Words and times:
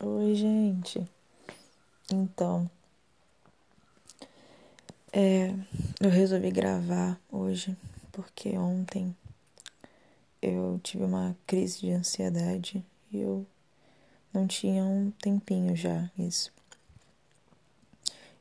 Oi, 0.00 0.32
gente. 0.36 1.04
Então, 2.12 2.70
é, 5.12 5.52
eu 6.00 6.08
resolvi 6.08 6.52
gravar 6.52 7.18
hoje 7.28 7.76
porque 8.12 8.56
ontem 8.56 9.12
eu 10.40 10.78
tive 10.84 11.02
uma 11.02 11.36
crise 11.44 11.80
de 11.80 11.90
ansiedade 11.90 12.84
e 13.10 13.18
eu 13.18 13.44
não 14.32 14.46
tinha 14.46 14.84
um 14.84 15.10
tempinho 15.20 15.74
já 15.74 16.08
isso. 16.16 16.52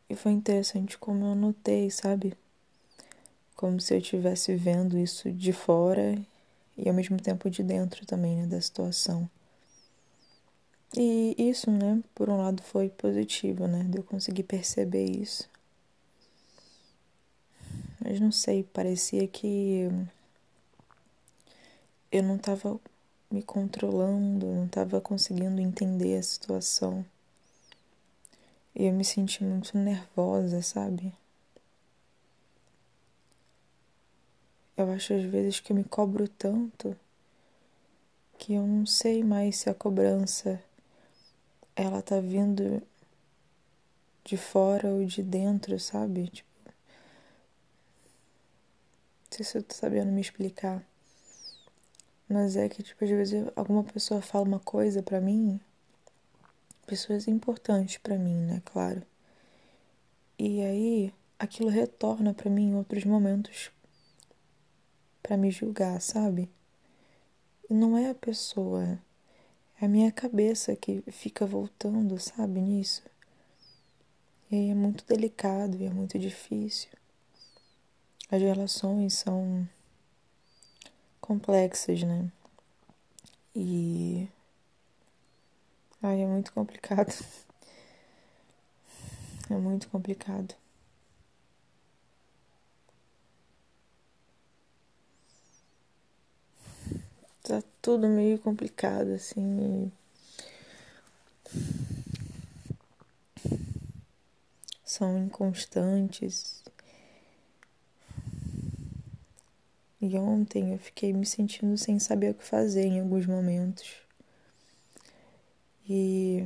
E 0.08 0.16
foi 0.16 0.34
interessante 0.34 0.96
como 0.96 1.26
eu 1.26 1.34
notei, 1.34 1.90
sabe? 1.90 2.38
Como 3.56 3.82
se 3.82 3.96
eu 3.96 3.98
estivesse 3.98 4.56
vendo 4.56 4.96
isso 4.96 5.32
de 5.32 5.52
fora 5.52 6.22
e 6.78 6.88
ao 6.88 6.94
mesmo 6.94 7.20
tempo 7.20 7.50
de 7.50 7.64
dentro 7.64 8.06
também, 8.06 8.36
né, 8.38 8.46
da 8.46 8.62
situação. 8.62 9.28
E 10.96 11.36
isso, 11.38 11.70
né, 11.70 12.02
por 12.16 12.30
um 12.30 12.38
lado 12.38 12.64
foi 12.64 12.90
positivo, 12.90 13.68
né, 13.68 13.84
de 13.84 13.98
eu 13.98 14.04
conseguir 14.04 14.44
perceber 14.44 15.06
isso. 15.06 15.50
Mas 18.00 18.20
não 18.20 18.32
sei, 18.32 18.64
parecia 18.64 19.28
que 19.28 19.90
eu 22.12 22.24
não 22.24 22.38
estava 22.38 22.80
me 23.30 23.44
controlando, 23.44 24.46
não 24.46 24.66
estava 24.66 25.02
conseguindo 25.02 25.60
entender 25.60 26.18
a 26.18 26.24
situação. 26.24 27.06
E 28.74 28.86
eu 28.86 28.94
me 28.94 29.04
senti 29.04 29.44
muito 29.44 29.78
nervosa, 29.78 30.62
sabe? 30.62 31.14
Eu 34.78 34.90
acho 34.92 35.14
às 35.14 35.24
vezes 35.24 35.60
que 35.60 35.72
eu 35.72 35.76
me 35.76 35.84
cobro 35.84 36.28
tanto 36.28 36.96
que 38.38 38.54
eu 38.54 38.66
não 38.66 38.86
sei 38.86 39.24
mais 39.24 39.58
se 39.58 39.70
a 39.70 39.74
cobrança 39.74 40.62
ela 41.78 42.02
tá 42.02 42.20
vindo 42.20 42.82
de 44.26 44.36
fora 44.36 44.88
ou 44.90 45.06
de 45.06 45.22
dentro, 45.22 45.80
sabe? 45.80 46.28
Tipo, 46.28 46.50
não 46.66 46.74
sei 49.30 49.46
se 49.46 49.58
eu 49.60 49.64
tô 49.64 49.76
sabendo 49.76 50.12
me 50.12 50.20
explicar. 50.20 50.84
Mas 52.28 52.56
é 52.56 52.68
que, 52.68 52.82
tipo, 52.82 53.04
às 53.04 53.10
vezes 53.10 53.48
alguma 53.56 53.84
pessoa 53.84 54.22
fala 54.22 54.44
uma 54.46 54.60
coisa 54.60 55.04
pra 55.04 55.22
mim, 55.22 55.60
pessoas 56.88 57.28
importantes 57.28 57.98
pra 57.98 58.18
mim, 58.18 58.36
né? 58.36 58.62
Claro. 58.66 59.04
E 60.40 60.62
aí, 60.62 61.14
aquilo 61.38 61.70
retorna 61.70 62.34
pra 62.34 62.50
mim 62.50 62.70
em 62.70 62.76
outros 62.76 63.06
momentos 63.06 63.72
para 65.22 65.38
me 65.38 65.52
julgar, 65.52 66.02
sabe? 66.02 66.50
Não 67.70 67.98
é 67.98 68.10
a 68.10 68.16
pessoa, 68.16 69.00
é 69.80 69.86
a 69.86 69.90
minha 69.90 70.12
cabeça 70.12 70.76
que 70.76 71.04
fica 71.12 71.46
voltando, 71.46 72.20
sabe, 72.20 72.60
nisso. 72.60 73.04
E 74.52 74.56
aí 74.56 74.70
é 74.70 74.76
muito 74.76 75.06
delicado 75.06 75.78
e 75.78 75.86
é 75.86 75.90
muito 75.90 76.18
difícil. 76.18 76.90
As 78.32 78.42
relações 78.42 79.14
são 79.14 79.68
complexas, 81.22 82.04
né? 82.04 82.32
E. 83.56 84.28
Ai, 86.02 86.22
é 86.22 86.28
muito 86.28 86.52
complicado. 86.54 87.14
É 89.50 89.56
muito 89.56 89.88
complicado. 89.90 90.54
tá 97.44 97.64
tudo 97.88 98.06
meio 98.10 98.38
complicado, 98.38 99.14
assim. 99.14 99.90
São 104.84 105.18
inconstantes. 105.18 106.66
E 110.02 110.18
ontem 110.18 110.74
eu 110.74 110.80
fiquei 110.80 111.14
me 111.14 111.26
sentindo 111.26 111.78
sem 111.78 111.98
saber 111.98 112.32
o 112.32 112.34
que 112.34 112.44
fazer 112.44 112.88
em 112.88 113.00
alguns 113.00 113.26
momentos. 113.26 113.96
E 115.88 116.46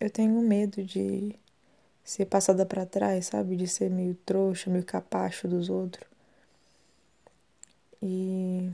eu 0.00 0.08
tenho 0.08 0.40
medo 0.40 0.82
de 0.82 1.38
ser 2.02 2.24
passada 2.24 2.64
para 2.64 2.86
trás, 2.86 3.26
sabe? 3.26 3.54
De 3.54 3.68
ser 3.68 3.90
meio 3.90 4.14
trouxa, 4.24 4.70
meio 4.70 4.82
capacho 4.82 5.46
dos 5.46 5.68
outros. 5.68 6.08
E 8.00 8.72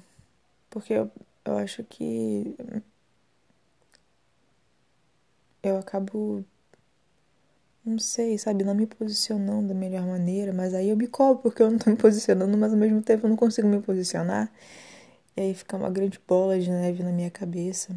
porque 0.71 0.95
eu, 0.95 1.11
eu 1.45 1.59
acho 1.59 1.85
que 1.85 2.57
eu 5.63 5.79
acabo, 5.79 6.45
não 7.85 7.99
sei, 7.99 8.39
sabe, 8.39 8.65
não 8.65 8.75
me 8.75 8.87
posicionando 8.87 9.69
da 9.69 9.75
melhor 9.75 10.07
maneira, 10.07 10.53
mas 10.53 10.75
aí 10.75 10.89
eu 10.91 10.97
me 10.97 11.07
cobro 11.07 11.43
porque 11.43 11.63
eu 11.63 11.71
não 11.71 11.79
tô 11.79 11.91
me 11.91 11.97
posicionando, 11.97 12.57
mas 12.57 12.73
ao 12.73 12.79
mesmo 12.79 13.03
tempo 13.03 13.27
eu 13.27 13.31
não 13.31 13.37
consigo 13.37 13.69
me 13.69 13.81
posicionar. 13.81 14.51
E 15.37 15.43
aí 15.43 15.55
fica 15.55 15.77
uma 15.77 15.91
grande 15.91 16.21
bola 16.29 16.59
de 16.61 16.71
neve 16.71 17.03
na 17.03 17.13
minha 17.13 17.31
cabeça. 17.31 17.97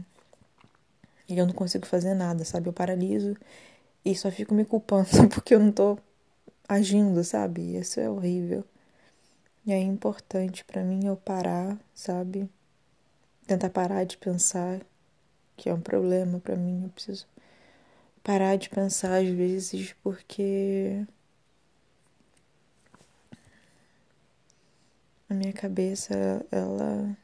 E 1.27 1.37
eu 1.37 1.45
não 1.45 1.53
consigo 1.53 1.85
fazer 1.85 2.13
nada, 2.13 2.43
sabe? 2.45 2.67
Eu 2.69 2.73
paraliso 2.73 3.35
e 4.05 4.15
só 4.15 4.31
fico 4.31 4.53
me 4.55 4.65
culpando 4.65 5.09
porque 5.33 5.55
eu 5.55 5.59
não 5.59 5.71
tô 5.71 5.97
agindo, 6.69 7.23
sabe? 7.23 7.77
Isso 7.77 7.99
é 7.99 8.09
horrível. 8.09 8.63
E 9.65 9.73
é 9.73 9.79
importante 9.81 10.63
para 10.65 10.83
mim 10.83 11.05
eu 11.05 11.17
parar, 11.17 11.77
sabe? 11.93 12.49
Tentar 13.47 13.69
parar 13.69 14.03
de 14.05 14.17
pensar 14.17 14.81
que 15.57 15.69
é 15.69 15.73
um 15.73 15.81
problema 15.81 16.39
para 16.39 16.55
mim. 16.55 16.83
Eu 16.83 16.89
preciso 16.89 17.27
parar 18.23 18.55
de 18.55 18.69
pensar 18.69 19.21
às 19.21 19.27
vezes 19.27 19.93
porque 20.03 21.05
a 25.29 25.33
minha 25.33 25.53
cabeça 25.53 26.13
ela 26.51 27.17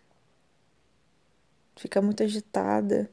fica 1.75 2.01
muito 2.01 2.21
agitada 2.23 3.09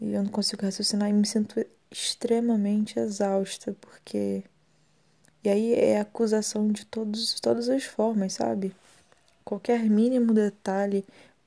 e 0.00 0.14
eu 0.14 0.22
não 0.22 0.30
consigo 0.30 0.62
raciocinar 0.62 1.10
e 1.10 1.12
me 1.12 1.26
sinto 1.26 1.64
extremamente 1.90 2.98
exausta 2.98 3.76
porque 3.80 4.42
e 5.44 5.48
aí 5.48 5.74
é 5.74 6.00
acusação 6.00 6.68
de 6.68 6.86
todos 6.86 7.38
todas 7.40 7.68
as 7.68 7.84
formas, 7.84 8.32
sabe? 8.32 8.74
Qualquer 9.44 9.84
mínimo 9.90 10.32
detalhe 10.32 11.04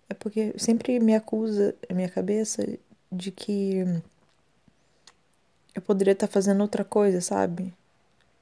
é 0.09 0.13
porque 0.13 0.53
sempre 0.57 1.00
me 1.00 1.16
acusa 1.16 1.75
a 1.90 1.94
minha 1.94 2.09
cabeça 2.09 2.66
de 3.12 3.31
que 3.31 3.84
eu 5.75 5.81
poderia 5.81 6.13
estar 6.13 6.28
fazendo 6.28 6.62
outra 6.62 6.84
coisa, 6.84 7.22
sabe? 7.22 7.73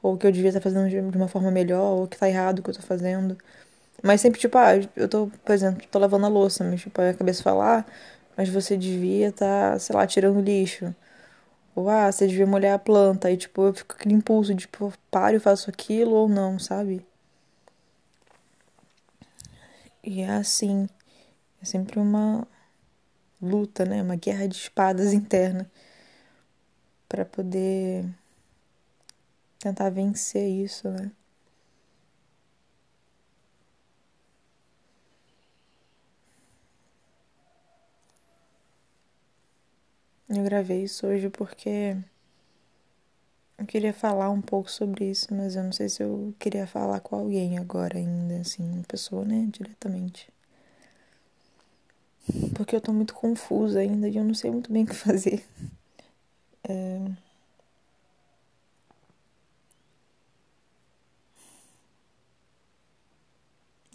Ou 0.02 0.18
que 0.18 0.28
eu 0.28 0.32
devia 0.32 0.50
estar 0.50 0.62
fazendo 0.62 0.90
de 0.90 1.18
uma 1.18 1.28
forma 1.28 1.52
melhor, 1.52 1.98
ou 1.98 2.08
que 2.08 2.18
tá 2.18 2.30
errado 2.30 2.60
o 2.60 2.64
que 2.64 2.70
eu 2.70 2.76
tô 2.76 2.82
fazendo. 2.82 3.38
Mas 4.04 4.22
sempre, 4.22 4.40
tipo, 4.40 4.58
ah, 4.58 4.74
eu 4.96 5.10
tô, 5.10 5.28
por 5.46 5.54
exemplo, 5.54 5.86
tô 5.92 6.00
lavando 6.00 6.26
a 6.28 6.30
louça, 6.30 6.64
mas, 6.64 6.82
tipo, 6.82 7.02
a 7.02 7.14
cabeça 7.14 7.44
fala, 7.44 7.80
ah, 7.80 7.86
mas 8.38 8.50
você 8.50 8.78
devia 8.78 9.30
estar, 9.30 9.74
tá, 9.74 9.80
sei 9.80 9.96
lá, 9.96 10.08
tirando 10.08 10.42
lixo. 10.42 10.94
Ou, 11.76 11.90
ah, 11.90 12.12
você 12.12 12.28
devia 12.28 12.48
molhar 12.48 12.76
a 12.76 12.80
planta. 12.80 13.28
Aí, 13.30 13.38
tipo, 13.38 13.64
eu 13.64 13.74
fico 13.74 13.96
com 13.96 14.00
aquele 14.00 14.16
impulso 14.16 14.54
de, 14.56 14.62
tipo, 14.62 14.94
paro 15.12 15.38
e 15.38 15.40
faço 15.40 15.70
aquilo 15.70 16.14
ou 16.16 16.30
não, 16.30 16.60
sabe? 16.60 17.06
E 20.04 20.22
é 20.22 20.30
assim. 20.30 20.88
É 21.66 21.68
sempre 21.68 22.00
uma 22.00 22.48
luta, 23.42 23.86
né? 23.86 24.04
Uma 24.04 24.16
guerra 24.16 24.48
de 24.48 24.56
espadas 24.56 25.14
interna 25.14 25.68
para 27.10 27.26
poder 27.26 28.06
tentar 29.60 29.90
vencer 29.90 30.48
isso, 30.48 30.88
né? 30.92 31.12
Eu 40.30 40.44
gravei 40.44 40.84
isso 40.84 41.08
hoje 41.08 41.30
porque 41.32 41.98
eu 43.58 43.66
queria 43.66 43.92
falar 43.92 44.30
um 44.30 44.40
pouco 44.40 44.70
sobre 44.70 45.10
isso, 45.10 45.34
mas 45.34 45.56
eu 45.56 45.64
não 45.64 45.72
sei 45.72 45.90
se 45.90 46.04
eu 46.04 46.32
queria 46.38 46.68
falar 46.68 47.00
com 47.00 47.16
alguém 47.16 47.58
agora 47.58 47.98
ainda, 47.98 48.40
assim, 48.42 48.62
uma 48.64 48.84
pessoa, 48.84 49.26
né, 49.26 49.48
diretamente 49.52 50.35
porque 52.56 52.76
eu 52.76 52.82
tô 52.82 52.94
muito 52.94 53.14
confusa 53.14 53.80
ainda 53.80 54.08
e 54.10 54.18
eu 54.18 54.24
não 54.24 54.34
sei 54.34 54.52
muito 54.52 54.72
bem 54.72 54.84
o 54.84 54.88
que 54.88 54.96
fazer. 54.96 55.44
É... 56.68 57.16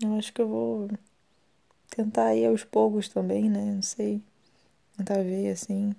Eu 0.02 0.14
acho 0.16 0.32
que 0.32 0.40
eu 0.42 0.48
vou 0.48 0.88
tentar 1.90 2.34
ir 2.34 2.46
aos 2.46 2.64
poucos 2.64 3.08
também, 3.08 3.48
né? 3.50 3.64
Não 3.74 3.82
sei. 3.82 4.22
Tentar 4.96 5.22
ver 5.22 5.52
assim. 5.52 5.94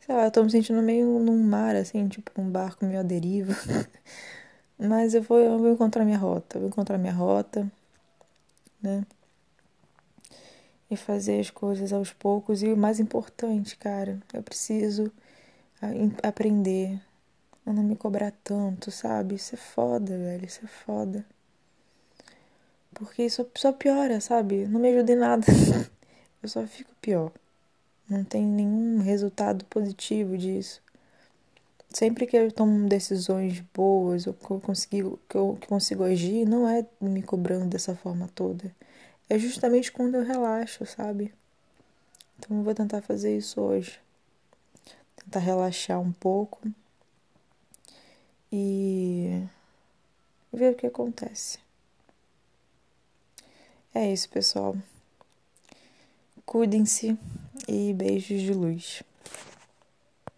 Sei 0.00 0.14
lá, 0.14 0.24
eu 0.26 0.30
tô 0.32 0.44
me 0.44 0.50
sentindo 0.50 0.82
meio 0.82 1.20
num 1.20 1.42
mar, 1.44 1.76
assim, 1.76 2.08
tipo 2.08 2.40
um 2.40 2.50
barco 2.50 2.86
meio 2.86 3.00
à 3.00 3.02
deriva. 3.04 3.54
Mas 4.78 5.14
eu 5.14 5.22
vou, 5.22 5.38
eu 5.38 5.58
vou 5.58 5.72
encontrar 5.72 6.04
minha 6.04 6.18
rota. 6.18 6.56
Eu 6.58 6.62
vou 6.62 6.68
encontrar 6.70 6.98
minha 6.98 7.12
rota, 7.12 7.70
né? 8.82 9.04
E 10.90 10.96
fazer 10.96 11.40
as 11.40 11.50
coisas 11.50 11.92
aos 11.92 12.12
poucos. 12.12 12.62
E 12.62 12.72
o 12.72 12.76
mais 12.76 12.98
importante, 12.98 13.76
cara, 13.76 14.18
eu 14.32 14.42
preciso 14.42 15.10
aprender 16.22 17.00
a 17.64 17.72
não 17.72 17.82
me 17.82 17.96
cobrar 17.96 18.32
tanto, 18.42 18.90
sabe? 18.90 19.36
Isso 19.36 19.54
é 19.54 19.58
foda, 19.58 20.16
velho. 20.16 20.44
Isso 20.44 20.60
é 20.64 20.68
foda. 20.68 21.24
Porque 22.92 23.22
isso 23.22 23.46
só 23.56 23.72
piora, 23.72 24.20
sabe? 24.20 24.66
Não 24.66 24.80
me 24.80 24.88
ajuda 24.90 25.12
em 25.12 25.16
nada. 25.16 25.46
eu 26.42 26.48
só 26.48 26.66
fico 26.66 26.90
pior. 27.00 27.32
Não 28.08 28.24
tem 28.24 28.44
nenhum 28.44 28.98
resultado 28.98 29.64
positivo 29.66 30.36
disso. 30.36 30.82
Sempre 31.88 32.26
que 32.26 32.36
eu 32.36 32.52
tomo 32.52 32.88
decisões 32.88 33.60
boas 33.74 34.26
ou 34.26 34.34
que 34.34 34.50
eu 34.50 34.60
consigo, 34.60 35.18
que 35.28 35.36
eu 35.36 35.56
que 35.60 35.66
consigo 35.66 36.04
agir, 36.04 36.46
não 36.46 36.68
é 36.68 36.84
me 37.00 37.22
cobrando 37.22 37.66
dessa 37.66 37.94
forma 37.96 38.28
toda. 38.34 38.72
É 39.30 39.38
justamente 39.38 39.92
quando 39.92 40.16
eu 40.16 40.24
relaxo, 40.24 40.84
sabe? 40.84 41.32
Então 42.36 42.56
eu 42.58 42.64
vou 42.64 42.74
tentar 42.74 43.00
fazer 43.00 43.36
isso 43.36 43.60
hoje. 43.60 44.00
Tentar 45.14 45.38
relaxar 45.38 46.00
um 46.00 46.10
pouco 46.10 46.60
e 48.50 49.46
ver 50.52 50.72
o 50.72 50.74
que 50.74 50.84
acontece. 50.84 51.60
É 53.94 54.12
isso, 54.12 54.28
pessoal. 54.28 54.76
Cuidem-se 56.44 57.16
e 57.68 57.92
beijos 57.92 58.40
de 58.40 58.52
luz. 58.52 59.04